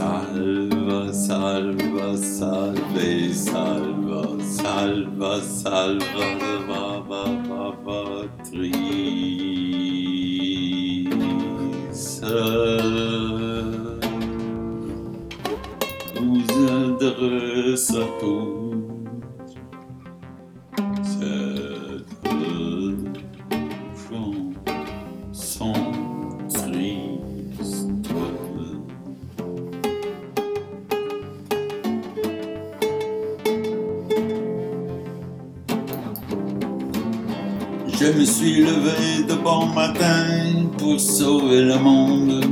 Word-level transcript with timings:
salva, 0.00 1.12
salva, 1.12 2.16
salve, 2.16 3.34
salva, 3.34 4.40
salva, 4.40 5.40
salva, 5.42 6.26
vava, 6.66 7.24
vava, 7.48 8.28
tris. 8.48 8.70
Nous 16.20 16.48
adressons 16.82 18.69
Je 38.00 38.06
me 38.06 38.24
suis 38.24 38.62
levé 38.62 39.24
de 39.28 39.34
bon 39.34 39.66
matin 39.66 40.24
pour 40.78 40.98
sauver 40.98 41.60
le 41.64 41.78
monde. 41.78 42.46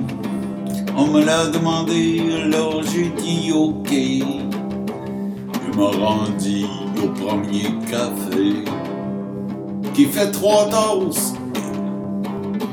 On 0.94 1.06
me 1.06 1.24
l'a 1.24 1.46
demandé, 1.46 2.20
alors 2.34 2.82
j'ai 2.82 3.08
dit 3.16 3.50
ok. 3.50 3.88
Je 3.90 5.78
me 5.78 5.84
rendis 5.84 6.66
au 7.02 7.08
premier 7.08 7.64
café 7.90 8.62
qui 9.94 10.04
fait 10.04 10.30
trois 10.32 10.68
tasses. 10.68 11.32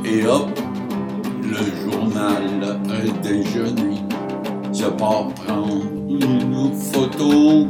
Et 0.04 0.26
hop, 0.28 0.50
le 1.44 1.90
journal 1.90 2.78
est 3.06 3.22
déjeuné. 3.26 4.02
Je 4.74 4.88
pars 4.88 5.30
prendre 5.46 5.86
une 6.10 6.74
photo 6.92 7.68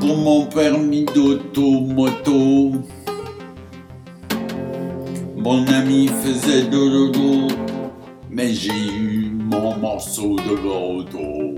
pour 0.00 0.16
mon 0.16 0.46
permis 0.46 1.04
d'auto-moto. 1.04 2.72
Mon 5.44 5.66
ami 5.66 6.08
faisait 6.22 6.62
dodo, 6.70 7.48
mais 8.30 8.54
j'ai 8.54 8.70
eu 8.70 9.30
mon 9.30 9.76
morceau 9.76 10.36
de 10.36 10.54
gâteau. 10.54 11.54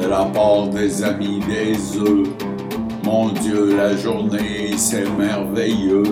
De 0.00 0.08
la 0.08 0.26
part 0.26 0.68
des 0.68 1.02
amis 1.02 1.40
des 1.48 1.98
œufs, 1.98 2.28
mon 3.02 3.30
Dieu, 3.30 3.76
la 3.76 3.96
journée 3.96 4.74
c'est 4.76 5.10
merveilleux. 5.18 6.04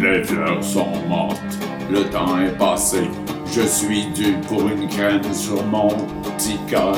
Les 0.00 0.24
fleurs 0.24 0.62
sont 0.62 0.86
mortes, 1.08 1.40
le 1.90 2.04
temps 2.04 2.38
est 2.38 2.56
passé. 2.58 3.02
Je 3.54 3.62
suis 3.62 4.06
dû 4.14 4.34
pour 4.48 4.62
une 4.62 4.88
crème 4.88 5.32
sur 5.32 5.64
mon 5.66 5.88
petit 5.88 6.58
cœur. 6.68 6.96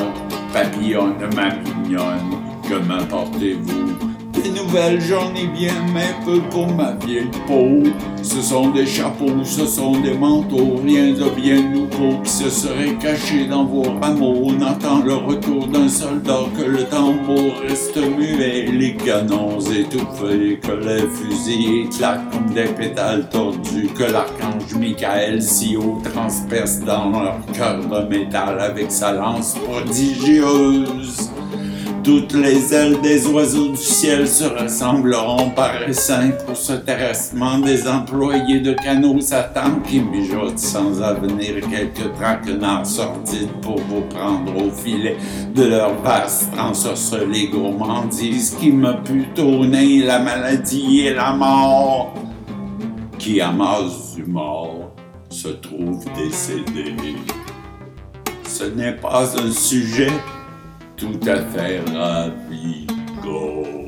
Papillonne, 0.53 1.15
ma 1.35 1.49
mignonne, 1.53 2.37
que 2.67 2.75
m'apportez-vous? 2.75 4.14
Des 4.45 4.51
nouvelles, 4.51 5.01
j'en 5.01 5.33
ai 5.33 5.47
bien, 5.47 5.73
mais 5.91 6.13
peu 6.23 6.39
pour 6.51 6.67
ma 6.67 6.91
vieille 7.03 7.31
peau. 7.47 7.81
Ce 8.21 8.41
sont 8.41 8.69
des 8.69 8.85
chapeaux, 8.85 9.43
ce 9.43 9.65
sont 9.65 9.99
des 10.01 10.13
manteaux, 10.13 10.79
rien 10.85 11.13
de 11.13 11.29
bien 11.35 11.63
nouveau 11.63 12.21
qui 12.23 12.29
se 12.29 12.49
serait 12.51 12.93
caché 13.01 13.47
dans 13.47 13.65
vos 13.65 13.81
rameaux. 13.99 14.43
On 14.43 14.61
attend 14.61 15.01
le 15.03 15.15
retour 15.15 15.65
d'un 15.67 15.89
soldat, 15.89 16.41
que 16.55 16.63
le 16.63 16.83
tambour 16.83 17.53
reste 17.67 17.97
muet, 17.97 18.67
les 18.71 18.95
canons 18.95 19.59
étouffés, 19.61 20.59
que 20.61 20.73
les 20.73 21.07
fusils 21.07 21.85
éclatent 21.85 22.29
comme 22.31 22.53
des 22.53 22.65
pétales 22.65 23.27
tordus, 23.29 23.89
que 23.97 24.03
l'archange 24.03 24.75
Michael 24.79 25.41
si 25.41 25.75
haut 25.75 26.03
transperce 26.13 26.81
dans 26.81 27.09
leur 27.09 27.39
cœur 27.51 27.79
de 27.79 28.15
métal 28.15 28.59
avec 28.59 28.91
sa 28.91 29.11
lance 29.13 29.55
prodigieuse. 29.67 31.31
Toutes 32.05 32.33
les 32.33 32.71
ailes 32.71 33.01
des 33.01 33.25
oiseaux 33.25 33.69
du 33.69 33.77
ciel 33.77 34.27
se 34.27 34.43
rassembleront 34.43 35.49
par 35.49 35.81
essaim 35.89 36.33
pour 36.45 36.55
ce 36.55 36.73
terrassement. 36.73 37.57
Des 37.57 37.87
employés 37.87 38.59
de 38.59 38.73
canaux 38.73 39.19
Satan 39.19 39.79
qui 39.83 40.01
mijotent 40.01 40.59
sans 40.59 41.01
avenir. 41.01 41.55
Quelques 41.67 42.13
traquenards 42.13 42.85
sortis 42.85 43.47
pour 43.63 43.79
vous 43.79 44.01
prendre 44.01 44.55
au 44.55 44.69
filet 44.69 45.17
de 45.55 45.63
leur 45.63 45.99
vaste 46.01 46.51
ensorcelés 46.59 47.47
gourmandise 47.47 48.55
qui 48.59 48.71
me 48.71 49.01
pue 49.03 49.25
tourner 49.33 50.03
la 50.03 50.19
maladie 50.19 51.07
et 51.07 51.13
la 51.15 51.33
mort? 51.33 52.13
Qui 53.17 53.41
amasse 53.41 54.13
du 54.15 54.25
mort 54.25 54.93
se 55.29 55.47
trouve 55.47 56.05
décédé? 56.15 56.93
Ce 58.47 58.65
n'est 58.65 58.93
pas 58.93 59.23
un 59.41 59.51
sujet 59.51 60.11
tout 60.97 61.19
à 61.27 61.37
fait 61.37 61.81
ravigo. 61.91 63.84